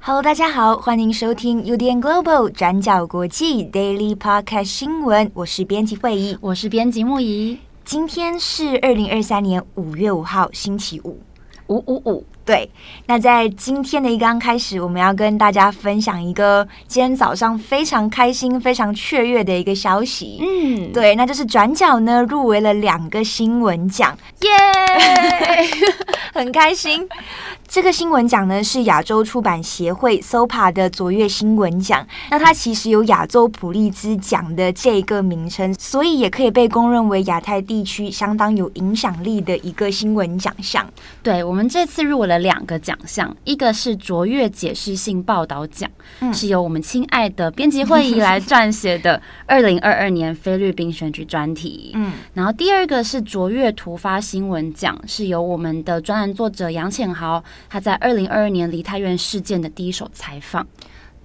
[0.00, 7.56] Hello，大家好，欢迎收听 UDN Global 转角国际 Daily Podcast 新闻，我是编辑慧仪，我是编辑木仪。
[7.84, 11.20] 今天是二零二三年五月五号，星期五，
[11.66, 12.24] 五五五。
[12.44, 12.68] 对，
[13.06, 20.40] 那在今天的一刚开始，我们要跟大家分享一个今天早上非常开心、非常雀跃的一个消息。
[20.42, 24.50] 嗯，对，那就是转角呢入围了两个新闻奖，耶，
[26.34, 27.08] 很开心。
[27.66, 40.86] 这个新闻奖呢是亚洲出版协会 SOPA 的卓越新闻奖，那它其实有亚洲普利兹奖的这个名称，所以也可以被公认为亚太地区相当有影响力的一个新闻奖项。
[41.22, 45.90] 对，我们这次入围了两个奖项，一个是卓越解释性报道奖，
[46.20, 51.92] 嗯、是由我们亲爱的编辑会议来撰写的 二零二二年菲律宾选举专题。
[51.94, 57.42] 嗯，然后第二个是卓越突发新闻奖，是由我们的专栏作者杨浅豪。
[57.68, 60.66] 他在二零二二年梨泰院事件的第一手采访，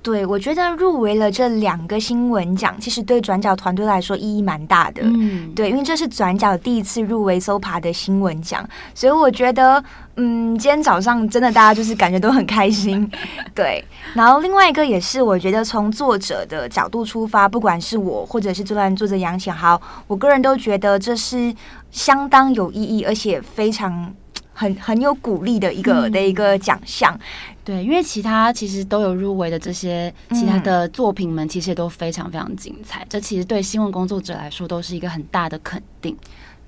[0.02, 5.02] 对，我觉得入围了这两个新闻奖，其实对转角团队来说意义蛮大的。
[5.04, 9.84] 嗯，对，因为这是转角第一次入围 SOPA 的新闻奖，所以我觉得，
[10.16, 13.12] 嗯，今天早上真的大家就是感觉都很开心。
[13.54, 13.84] 对，
[14.14, 21.54] 然后另外一个也是，我觉得从作者的角度出发，不管是我或者是这段作者杨显豪，我个人都觉得这是
[21.92, 24.14] 相当有意义，而且非常。
[24.60, 27.18] 很很有鼓励的一个、嗯、的一个奖项，
[27.64, 33.02] 对，因为其他其实都有入围的这些其他的作品们，其实也都非常非常精彩。
[33.04, 36.14] 嗯、这其实对新闻工作者来说都是一个很大的肯定。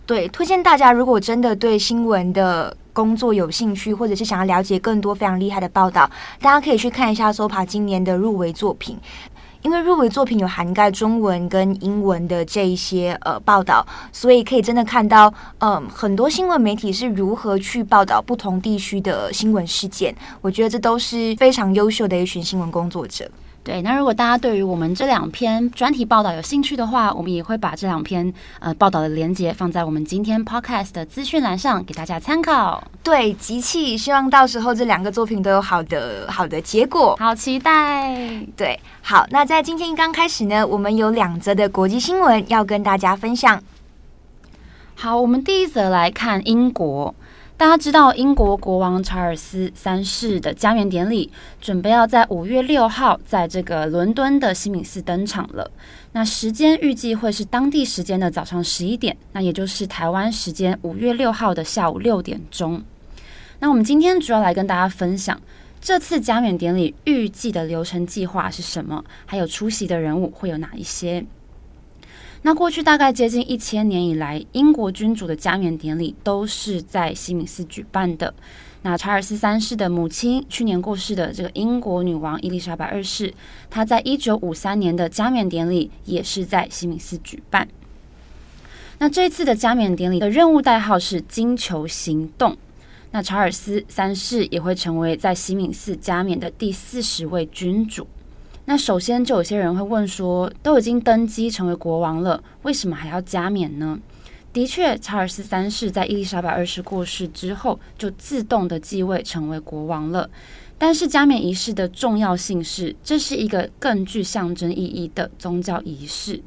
[0.05, 6.09] 对，推荐大家如果真的对新闻的工作有兴趣，或者是想要了解更多非常厉害的报道，
[6.41, 8.97] 大家可以去看一下 SOPA 今年的入围作品。
[9.61, 20.15] 因为入围作品有涵盖中文跟英文的这一些呃报道，所以可以真的看到，嗯、很多新闻媒体是如何去报道不同地区的新闻事件。
[20.41, 23.29] 我觉得这都是非常优秀的一群新闻工作者。
[23.63, 32.83] 对，那如果大家对于我们这两篇专题报道有兴趣的话，我们也会把这两篇呃报道的连接放在我们今天 podcast 的资讯栏上，给大家参考。
[33.03, 38.15] 对，集气，希望到时候这两个作品都有好的好的结果，好期待。
[38.57, 43.61] 对，好，那在今天刚开始呢，我们有两则的国际新闻要跟大家分享。
[44.95, 47.13] 好，我们第一则来看英国。
[47.61, 51.29] 大家知道，英国国王查尔斯三世的加冕典礼
[51.61, 55.69] 准备要在五月六号在这个伦敦的西敏寺登场了。
[56.13, 62.81] 那时间预计会是当地时间的早上十一点，那也就是台湾时间五月六号的下午六点钟。
[63.59, 65.39] 那我们今天主要来跟大家分享
[65.79, 71.23] 这次加冕典礼预计的流程计划是什么，还有出席的人物会有哪一些。
[72.43, 78.33] 那过去大概接近一千年以来，英国君主的加冕典礼都是在西敏寺举办的。
[78.81, 83.31] 那查尔斯三世的母亲去年过世的这个英国女王伊丽莎白二世，
[83.69, 87.67] 她在一九五三年的加冕典礼也是在西敏寺举办。
[88.97, 92.57] 那这次的加冕典礼的任务代号是“金球行动”。
[93.13, 98.07] 那查尔斯三世也会成为在西敏寺加冕的第四十位君主。
[98.71, 103.99] 那首先就有些人会问说，都已经登基成为国王了，为什么还要加冕呢？
[104.53, 110.29] 的确，查尔斯三世在伊丽莎白二世过世之后，就自动的继位成为国王了。
[110.77, 116.41] 但是加冕仪式的重要性是，这是一个更具象征意义的宗教仪式。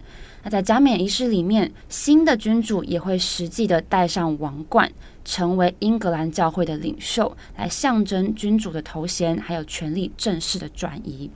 [0.45, 4.91] 那在加冕仪式里面，新的君主也会实际的戴上王冠，
[5.27, 11.31] 成为英格兰教会的领袖，来象征君主的头衔还有权力正式的转移。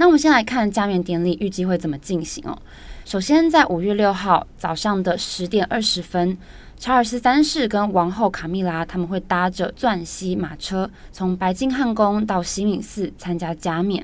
[0.00, 2.56] 那我们先来看加冕典礼预计会怎么进行哦。
[3.04, 6.38] 首先，在五月六号早上的十点二十分，
[6.78, 14.02] 查尔斯三世跟王后卡蜜拉他们会搭着钻禧马车从白金汉宫到西敏寺参加加冕。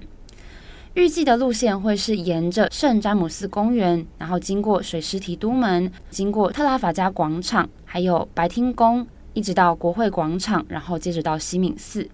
[0.92, 12.06] 预计的路线会是沿着圣詹姆斯公园，然后经过水师提督门，经过特拉法加广场，还有白厅宫，一直到国会广场，然后接着到西敏寺。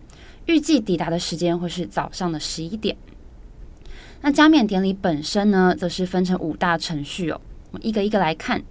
[0.47, 2.97] 预计抵达的时间会是早上的十一点。
[4.23, 7.41] 那加冕典礼本身呢，则是分成五大程序哦。
[7.73, 8.63] 我们一个一个来看。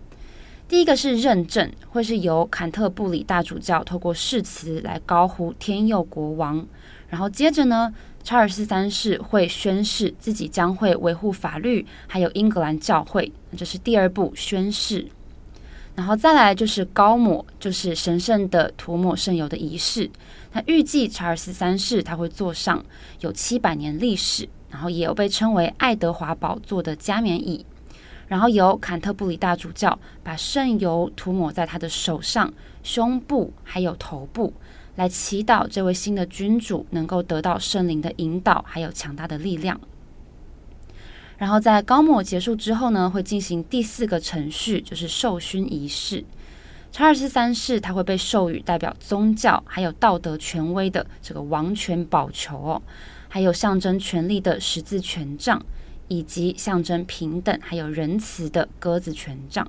[0.69, 6.65] 第一个是认证，会是由坎特布里大主教透过誓词来高呼“天佑国王”。
[7.09, 7.93] 然后接着呢，
[8.23, 13.29] 查尔斯三世会宣誓自己将会维护法律，还有英格兰教会。
[13.57, 15.05] 这是第二步宣誓。
[15.93, 20.09] 然后再来就是高抹，就是神圣的涂抹圣油的仪式。
[20.53, 22.81] 那预计查尔斯三世他会坐上
[23.19, 27.65] 有七百年历史，然后也有被称为爱德华宝座的加冕椅，
[28.27, 32.51] 然后由坎特布里大主教把圣油涂抹在他的手上、
[32.81, 34.53] 胸部还有头部，
[34.95, 39.79] 来祈祷这位新的君主能够得到圣灵的引导，还有强大的力量。
[41.37, 46.23] 然后在高抹结束之后呢，会进行第四个程序，就是授勋仪式。
[46.91, 52.81] 查尔斯三世他会被授予代表宗教还有道德权威的这个王权宝球哦，
[53.33, 55.65] 还有象征权力的十字权杖，
[56.09, 59.65] 以及象征平等还有仁慈的鸽子权杖。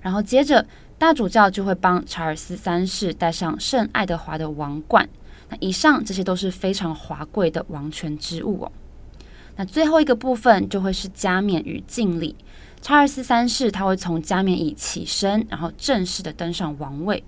[0.00, 0.66] 然后接着
[0.96, 5.06] 大主教就会帮查尔斯三世戴上圣爱德华的王冠。
[5.50, 8.72] 那以上这些都是非常华贵的王权之物哦。
[9.56, 12.34] 那最后一个部分就会是加冕与敬礼。
[12.80, 17.22] 查尔斯三世他会从加冕椅起身，然后正式的登上王位。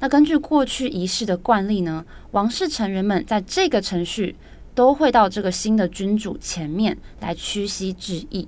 [0.00, 4.36] 那根据过去仪式的惯例呢，王室成员们在这个程序
[4.74, 8.46] 都会到这个新的君主前面来屈膝致意。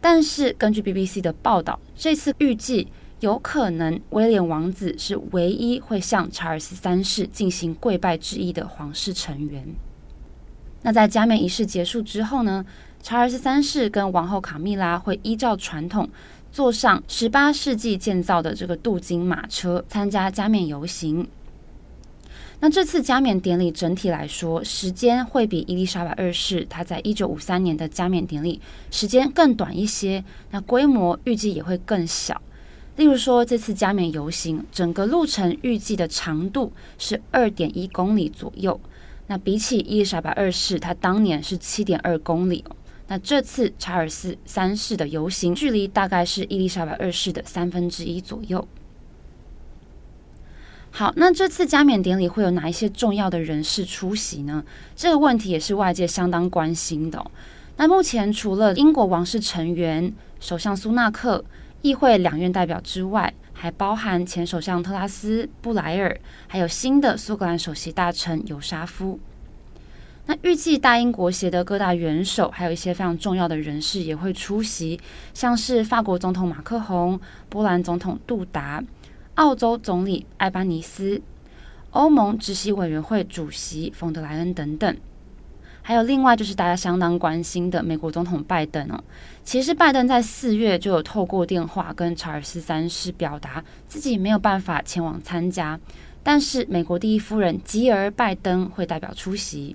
[0.00, 2.88] 但是根据 BBC 的报道，这次预计
[3.20, 9.66] 有可能威廉王子是唯一会向查尔斯三世进行跪拜致意的皇室成员。
[10.82, 12.64] 那在加冕仪式结束之后呢，
[13.02, 16.08] 查尔斯三世跟王后卡蜜拉会依照传统
[16.52, 21.28] 坐上十八世纪建造的这个镀金马车参加加冕游行。
[22.62, 28.60] 那这次加冕典礼整体来说，时间会比伊丽莎白二世她在一九五三年的加冕典礼
[28.90, 32.42] 时间更短一些，那规模预计也会更小。
[32.96, 38.78] 例如说，这次加冕游行整个路程预计的长度是二点一公里左右，
[39.28, 42.62] 那比起伊丽莎白二世，她当年是七点二公里。
[43.10, 48.64] 那这次查尔斯三世的游行距离大概是伊丽莎白二世的三分之一左右。
[50.92, 54.64] 好，那这次加冕典礼会有哪一些重要的人士出席呢？
[54.94, 57.28] 这个问题也是外界相当关心的。
[57.78, 61.44] 那目前除了英国王室成员、首相苏纳克、
[61.82, 66.16] 议会两院代表之外，还包含前首相特拉斯、布莱尔，
[66.46, 69.18] 还有新的苏格兰首席大臣尤沙夫。
[70.30, 75.00] 那预计大英国协的各大元首，还有一些非常重要的人士也会出席，
[75.34, 77.18] 像是法国总统马克宏、
[77.48, 78.80] 波兰总统杜达、
[79.34, 81.20] 澳洲总理艾巴尼斯、
[81.90, 84.96] 欧盟执行委员会主席冯德莱恩等等。
[85.82, 89.02] 还有另外就是大家相当关心的美国总统拜登哦，
[89.42, 95.80] 其实拜登在四月就有透过电话跟查尔斯三世表达自己没有办法前往参加，
[96.22, 99.74] 但是美国第一夫人吉尔拜登会代表出席。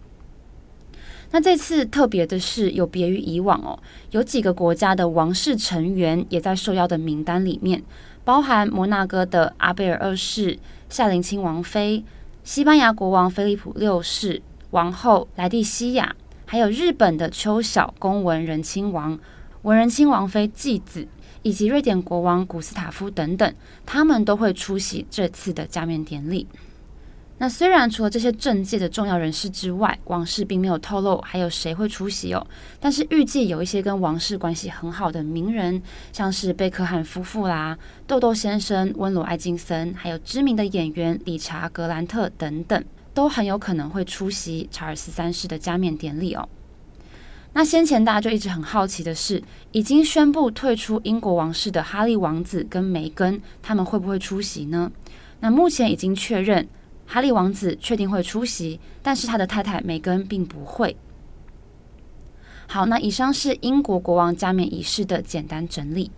[1.32, 3.78] 那这次特别的是，有别于以往哦，
[4.12, 7.84] 有几个国家的王室成员也在受邀的名单里面，
[8.24, 10.58] 包含摩纳哥的阿贝尔二世、
[10.90, 12.04] 夏龄亲王妃、
[12.44, 14.42] 西班牙国王菲利普六世、
[14.72, 19.20] 王后莱蒂西亚，还有日本的秋篠宫文仁亲王、
[19.64, 21.08] 文仁亲王妃纪子，
[21.42, 23.54] 以及瑞典国王古斯塔夫等等，
[23.86, 26.48] 他们都会出席这次的加冕典礼。
[27.38, 32.48] 那虽然除了这些政界的重要人士之外，王室并没有透露还有谁会出席哦，
[32.80, 35.82] 但是预计有一些跟王室关系很好的名人，
[36.14, 37.78] 像是贝克汉夫妇啦、
[38.08, 42.82] 豆豆先生、温罗艾金森，还有知名的演员理查格兰特等等，
[43.14, 46.48] 都很有可能会出席查尔斯三世的加冕典礼哦。
[47.52, 54.90] 那先前大家就一直很好奇的是，已经宣布退出英国王室的哈利王子跟梅根，他们会不会出席呢？
[55.42, 56.66] 那目前已经确认。
[57.06, 60.98] 哈利王子确定会出席，但是他的太太梅根并不会。
[62.68, 66.12] 好，那以上是英国国王加冕仪式的简单整理。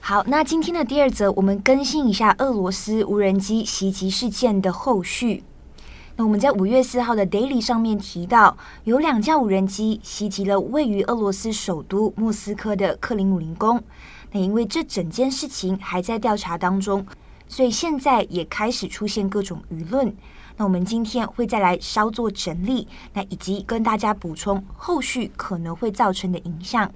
[0.00, 5.44] 好，那今天的第二则，我们更新一下俄罗斯无人机袭击事件的后续。
[6.16, 13.82] 那我们在五月四号的 Daily 上面提到，有两架无人机袭击了位于俄罗斯首都莫斯科的克林姆林宫。
[14.32, 17.06] 那因为这整件事情还在调查当中。
[17.46, 20.14] 所以现在也开始出现各种舆论，
[20.56, 26.90] 那我们今天会再来稍作整理，那以及跟大家补充后续可能会造成的影响。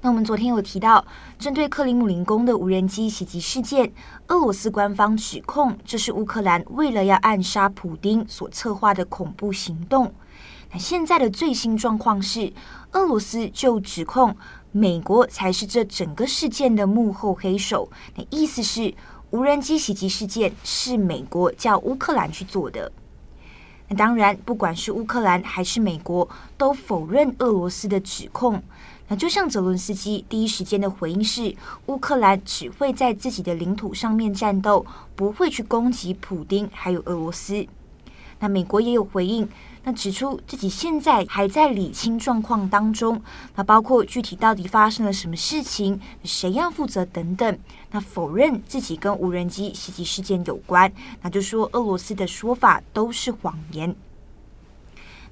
[0.00, 1.04] 那我们昨天有提到，
[1.38, 3.92] 针对克里姆林宫的无人机袭击事件，
[4.28, 10.12] 俄罗斯官方指控这是乌克兰为了要暗杀普丁所策划的恐怖行动。
[10.72, 12.52] 那现在的最新状况是，
[12.92, 14.36] 俄罗斯就指控。
[14.72, 17.88] 美国才是这整个事件的幕后黑手。
[18.16, 18.92] 那意思是，
[19.30, 22.90] 无人机袭击事件是美国叫乌克兰去做的。
[23.88, 28.62] 那当然，不管是乌克兰还是美国，都否认俄罗斯的指控。
[29.08, 31.54] 那就像泽伦斯基第一时间的回应是，
[31.86, 37.66] 乌克兰只会在自己的领土上面战斗，不会去攻击普丁还有俄罗斯。
[38.42, 39.48] 那美国也有回应，
[39.84, 43.22] 那指出自己现在还在理清状况当中，
[43.54, 47.56] 那包括具体到底发生了什么事情，谁要负责等等。
[47.92, 53.94] 那否认自己跟无人机袭击事件有关，那就说俄罗斯的说法都是谎言。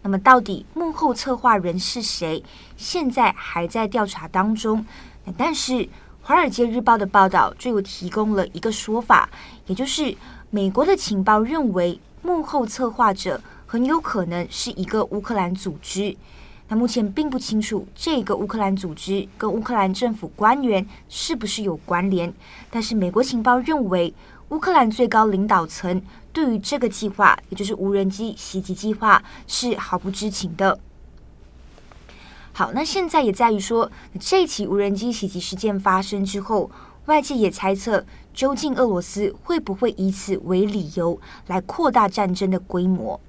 [0.02, 2.45] 那么，到底幕后策划人是谁？
[2.76, 4.87] 现在还在调查当中。
[5.37, 5.73] 但是，
[6.23, 9.29] 《华尔街日报》的报道就有提供了一个说法，
[9.67, 10.17] 也就是
[10.49, 16.16] 美国的情报认为，幕后策划者很有可能是一个乌克兰组织。
[16.68, 22.32] 那目前并不清楚这个乌克兰组织跟乌克兰政府官员是不是有关联。
[22.70, 24.14] 但是，美国情报认为，
[24.50, 26.00] 乌克兰最高领导层。
[26.32, 30.78] 对于这个计划，也就是无人机袭击计划，是毫不知情的。
[32.52, 36.70] 好，那现在也在于说，这起无人机袭击事件发生之后，
[37.06, 38.06] 外界也猜测，
[38.40, 43.20] 究竟俄罗斯会不会以此为理由来扩大战争的规模？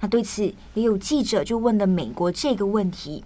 [0.00, 3.22] 那对此，也有记者就问了美国这个问题。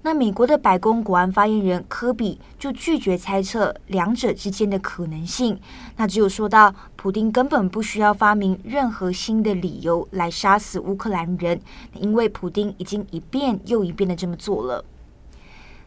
[0.00, 5.60] 那美国的白宫国安发言人科比就拒绝猜测两者之间的可能性，
[5.98, 11.60] 那只有说到，普丁根本不需要发明任何新的理由来杀死乌克兰人，
[12.00, 14.82] 因为普丁已经一遍又一遍的这么做了。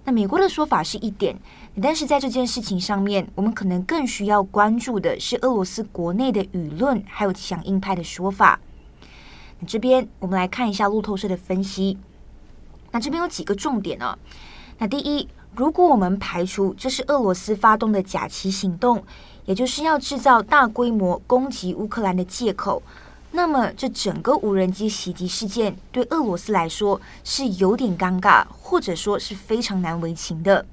[0.08, 1.36] 那美国的说法是一点，
[1.82, 8.60] 但是在这件事情上面，我们可能更需要关注的是俄罗斯国内的舆论，还有强硬派的说法。
[9.60, 11.98] 那这边我们来看一下路透社的分析。
[12.92, 14.18] 那这边有几个重点啊。
[14.78, 19.04] 那第一，如果我们排除这是俄罗斯发动的假旗行动，
[19.46, 22.84] 也就是要制造大规模攻击乌克兰的借口，
[23.36, 30.66] 那么这整个无人机袭击事件对俄罗斯来说是有点尴尬，或者说是非常难为情的。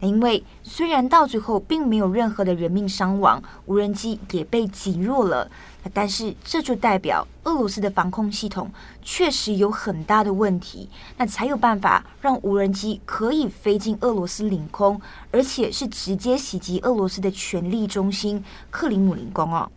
[0.00, 5.48] 因为虽然到最后并没有任何的人命伤亡，无人机也被击落了，
[5.94, 8.68] 但是这就代表俄罗斯的防空系统
[9.00, 19.70] 确实有很大的问题，那才有办法让无人机可以飞进俄罗斯领空，而且是直接袭击俄罗斯的权力中心克里姆林宫哦。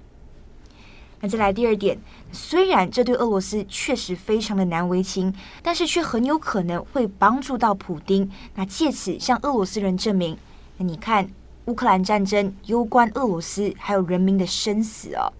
[1.19, 1.97] 那再来第二点，
[2.31, 5.33] 虽然这对俄罗斯确实非常的难为情，
[5.63, 10.37] 但是却很有可能会帮助到普丁，那借此向俄罗斯人证明，
[10.77, 11.27] 那你看
[11.65, 15.33] 乌克兰战争攸关俄罗斯还有人民的生死哦。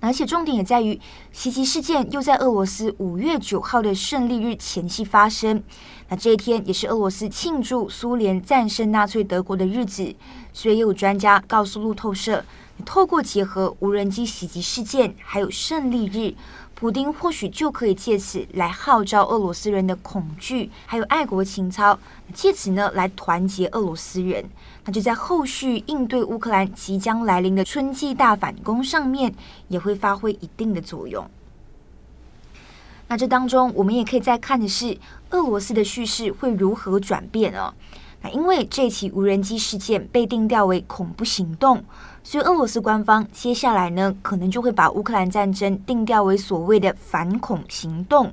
[0.00, 0.98] 而且重点也在于，
[1.32, 5.62] 袭击事件又在俄罗斯五月九号的胜利日前夕发生，
[6.08, 10.14] 那这一天也是俄罗斯庆祝苏联战胜纳粹德国的日子，
[10.52, 12.44] 所以也有专家告诉路透社。
[12.84, 16.34] 透过结合无人机袭击事件，还有胜利日，
[16.74, 21.98] 普丁或许就可以借此来号召俄罗斯人的恐惧，还有爱国情操，
[22.32, 24.44] 借此呢来团结俄罗斯人。
[24.84, 29.34] 那就在后续应对乌克兰即将来临的春季大反攻上面，
[29.68, 31.28] 也会发挥一定的作用。
[33.08, 34.96] 那这当中，我们也可以再看的是，
[35.30, 37.74] 俄罗斯的叙事会如何转变哦。
[38.20, 41.84] 那因为这起无人机事件被定调为恐怖行动，
[42.22, 48.32] 所以俄罗斯官方接下来呢，可能就会把乌克兰战争定调为所谓的反恐行动，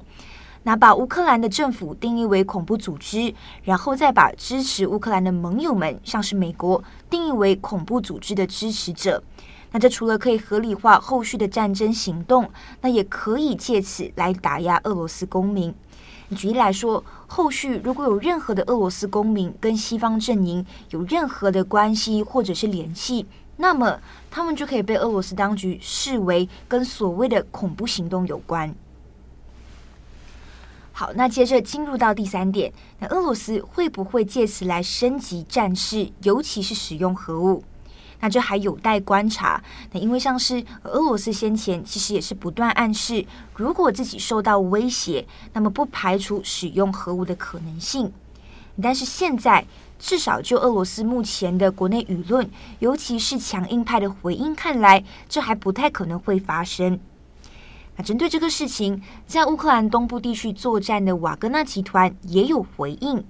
[0.63, 9.21] 那把乌克兰的政府定义为恐怖组织，然后再把支持乌克兰的盟友们，像是美国，定义为恐怖组织的支持者。
[9.71, 12.49] 那这除了可以合理化后续的战争行动，
[12.81, 15.73] 那也可以借此来打压俄罗斯公民。
[16.35, 23.25] 举例来说，后续如果有任何的俄罗斯公民跟西方阵营有任何的关系或者是联系，
[23.57, 23.99] 那么
[24.31, 28.73] 他们就可以被俄罗斯当局视为跟所谓的恐怖行动有关。
[30.91, 37.63] 好，那接着进入到第三点，那俄罗斯会不会借此来升级战事，尤其是使用核武？
[38.19, 39.61] 那这还有待观察。
[39.91, 48.11] 那因为像是俄罗斯先前其实也是不断暗示，如果自己受到威胁，那么不排除使用核武的可能性。
[48.81, 49.65] 但是现在
[49.97, 56.99] 至少就俄罗斯目前的国内舆论，尤其是强硬派的回应看来，这还不太可能会发生。
[57.95, 63.23] 那针对这个事情，在乌克兰东部地区作战的瓦格纳集团也有回应。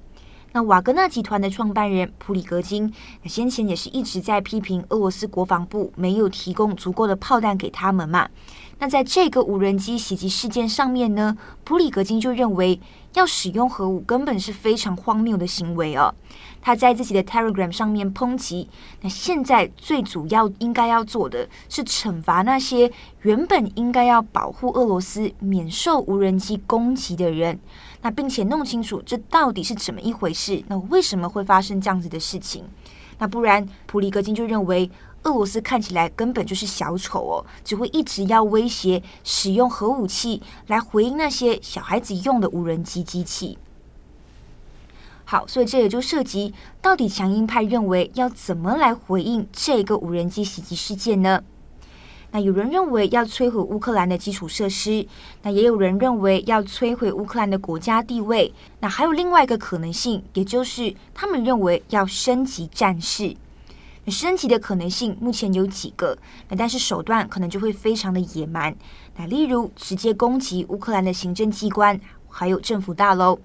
[0.56, 2.90] 那瓦格纳集团的创办人普里格金，
[3.26, 8.30] 先前也是一直在批评俄罗斯国防部没有提供足够的炮弹给他们嘛。
[8.80, 12.80] 那在这个无人机袭击事件上面呢，普里格金就认为
[13.16, 16.16] 要使用核武根本是非常荒谬的行为哦。
[16.62, 18.70] 他在自己的 Telegram 上面抨击，
[19.02, 22.90] 那现在最主要应该要做的是惩罚那些
[23.24, 27.60] 原本应该要保护俄罗斯免受无人机攻击的人，
[28.06, 32.64] 那并且弄清楚这到底是怎么一回事，那为什么会发生这样子的事情？
[33.18, 34.88] 那不然，普里戈金就认为
[35.24, 43.58] 俄罗斯看起来根本就是小丑哦，只会一直要威胁使用核武器来回应那些小孩子用的无人机机器。
[45.24, 51.42] 好，所以这也就涉及到底强硬派认为要怎么来回应这个无人机袭击事件呢？
[52.36, 55.08] 那有人认为要摧毁乌克兰的基础设施，
[55.42, 58.54] 那也有人认为要摧毁乌克兰的国家地位。
[58.82, 63.34] 那还有另外一个可能性，也就是他们认为要升级战事。
[64.08, 66.18] 升级的可能性目前有几个，
[66.50, 68.76] 那但是手段可能就会非常的野蛮。
[69.16, 73.40] 那例如直接攻击乌克兰的行政机关，还有政府大楼。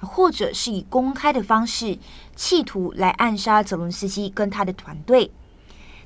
[0.00, 1.98] 或者是以公开的方式，
[2.34, 5.30] 企图来暗杀泽伦斯基跟他的团队。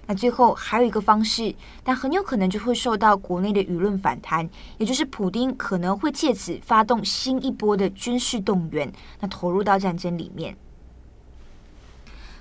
[0.07, 10.57] 那最后还有一个方式，但很有可能就会受到国内的舆论反弹，也就是普丁可能会借此发动新一波的军事动员，那投入到战争里面。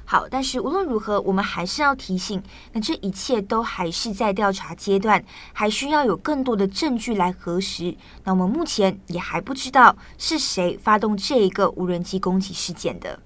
[0.06, 2.44] 好，但是无论如何，我们还是要提醒，
[2.74, 7.96] 那这一切都还是在调查阶段，还需要有更多的证据来核实。
[8.26, 13.18] 那我们目前也还不知道是谁发动这一个无人机攻击事件的。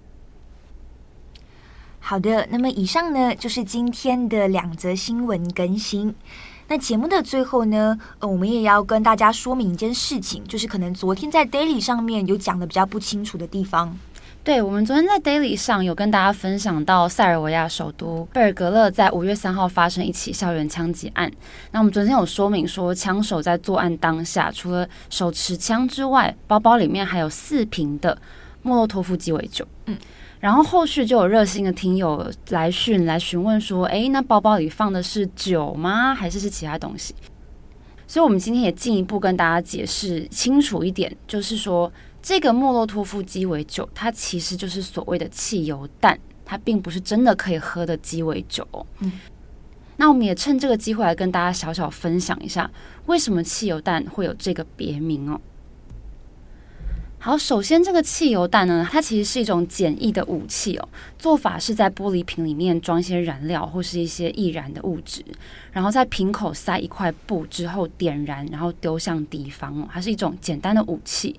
[2.09, 6.15] 好的，那么以上呢就是今天的两则新闻更新。
[6.69, 13.93] 那节目的最后呢，呃，我们也要跟大家说明一件事情，就是可能昨天在 Daily 上面有讲的比较不清楚的地方。
[14.41, 21.29] 对，我们昨天在 Daily 上有跟大家分享到塞尔维亚首都贝尔格勒在五月三号发生一起校园枪击案。
[21.71, 28.17] 那我们昨天有说明说，枪手在作案当下，除了手持枪之外，包包里面还有四瓶的
[28.67, 29.65] 莫洛托夫鸡尾酒。
[29.86, 29.97] 嗯，
[30.39, 36.13] 然后后续就有热心的听友来讯来询问说，哎，那包包里放的是酒吗？
[36.13, 37.15] 还是是其他东西？
[38.05, 41.91] 所以我们今天也进一步跟大家解释清楚一点，就是说。
[42.19, 48.67] 这个莫洛托夫鸡尾酒，它其实就是所谓的汽油弹，它并不是真的可以喝的鸡尾酒。
[49.00, 49.13] 嗯，
[49.95, 52.69] 那我们也趁这个机会来跟大家小小分享一下，
[53.06, 55.39] 为什么汽油弹会有这个别名哦。
[57.27, 65.21] 好，首先这个汽油弹呢，它其实是一种简易的武器哦，做法是在玻璃瓶里面装一些燃料或是一些易燃的物质，
[65.73, 71.37] 然后在瓶口塞一块布之后点燃，然后丢向敌方哦，它是一种简单的武器。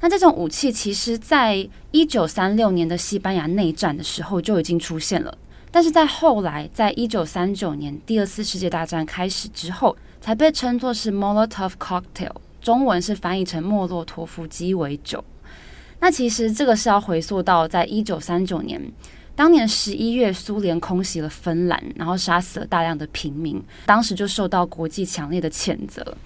[0.00, 5.38] 那这种武器其实，在一九三六年的西班牙内战的时候就已经出现了，
[5.70, 15.24] 但是在后来，在一九三九年第二次世界大战开始之后，才被称作是 Molotov cocktail，中文是翻译成莫洛托夫鸡尾酒。
[16.00, 18.80] 那其实这个是要回溯到在一九三九年，
[19.34, 26.16] 当年十一月，苏联空袭了芬兰，然后杀死了大量的平民，当时就受到国际强烈的谴责。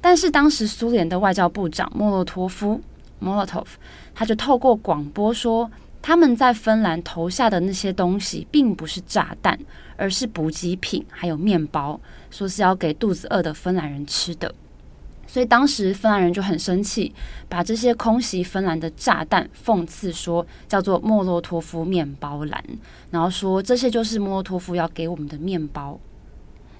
[0.00, 2.80] 但是当时苏联的外交部长莫洛托夫。
[3.22, 3.66] Molotov，
[4.14, 9.60] 他就透过广播说，他们在芬兰投下的那些东西并不是炸弹，
[9.98, 12.00] 而是补给品，还有面包，
[12.30, 14.54] 说是要给肚子饿的芬兰人吃的。
[15.32, 17.14] 所以当时芬兰人就很生气，
[17.48, 22.64] 把这些空袭芬兰的炸弹讽刺说叫做莫洛托夫面包篮，
[23.12, 26.00] 然后说这些就是莫洛托夫要给我们的面包。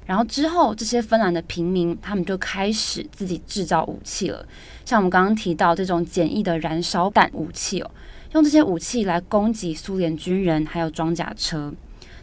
[0.04, 4.44] 然后之后，这些芬兰的平民他们就开始自己制造武器了，
[4.84, 7.88] 像我们刚刚提到这种简易的燃烧弹武器哦，
[8.32, 11.72] 用这些武器来攻击苏联军人还有装甲车，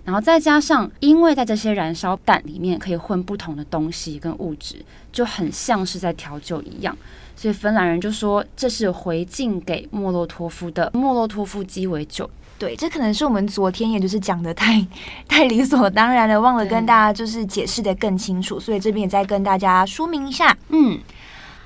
[0.07, 4.77] 然后再加上，因为在这些燃烧弹里面可以混不同的东西跟物质，
[5.11, 6.97] 就很像是在调酒一样，
[7.35, 12.29] 所以芬兰人就说这是回敬给莫洛托夫的莫洛托夫鸡尾酒。
[12.57, 14.87] 对，这可能是我们昨天也就是讲的太
[15.27, 20.97] 太理所当然了，忘了跟大家就是解释的更清楚，所以这边也再跟大家说明一下，嗯。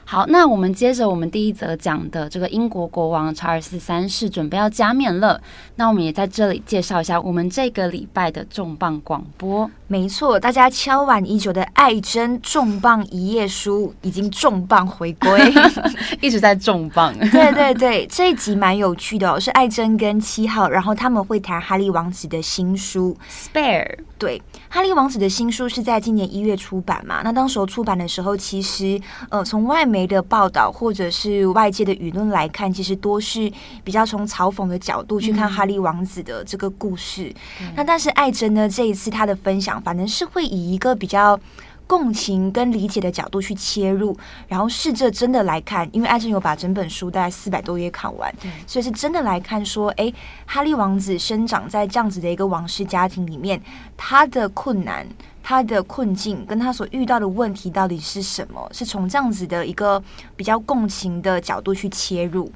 [0.03, 5.41] 好，那我们接着我们第一则讲的这个英国国王查尔斯三世准备要加冕了。
[5.75, 9.69] 那我们也在这里介绍一下我们这个礼拜的重磅广播。
[9.87, 15.53] 没错，大家敲碗已久的爱珍重磅一页书已经重磅回归，
[16.21, 17.13] 一直在重磅。
[17.29, 23.15] 对对对，这一集蛮有趣的哦，是爱珍跟七号，然后他们会谈哈利王子的新书
[23.53, 23.85] 《Spare》。
[24.17, 27.21] 对，哈利王子的新书是在今年一月出版嘛？
[27.23, 33.51] 那当时候出版的时候，其实呃，从外媒的报道或者是外界的舆论来看，其实多是
[33.83, 37.31] 比较从嘲讽的角度去看哈利王子的这个故事。
[37.61, 41.37] 嗯、那但是艾珍呢，这一次他的分享，反正是会以一个比较
[41.85, 44.15] 共情跟理解的角度去切入，
[44.47, 48.33] 然后试着真的来看，因为艾珍有把整本书大概四百多页看完，
[48.65, 50.11] 所以是真的来看说，哎，
[50.45, 53.61] 哈利王子生长在这样子的一个王室家庭里面，
[53.97, 55.05] 他的困难、
[55.43, 58.69] 他的困境跟他所遇到的问题到底是什么？
[58.71, 60.01] 是从这样子的一个
[60.35, 62.51] 比较共情的角度去切入。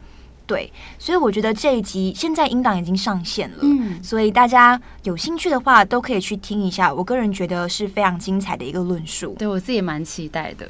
[0.47, 6.93] 对，所以我觉得这一集现在音档已经上线了，嗯，所以大家有兴趣的话都可以去听一下。
[6.93, 10.69] 我个人觉得是非常精彩的一个论述，对我自己也蛮期待的。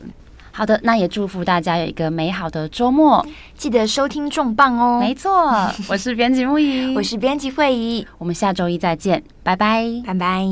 [0.55, 5.01] 好的，那也祝福大家有一个美好的周末，记得收听重磅哦。
[5.01, 5.51] 没错，
[5.89, 10.45] 我是编辑木仪，我是编辑慧仪，我们下周一再见，拜拜，拜拜。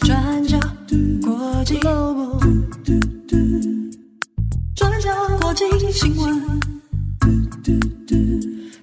[0.00, 0.56] 转角
[1.20, 1.80] 国际 g
[4.76, 5.10] 转角
[5.92, 6.60] 新闻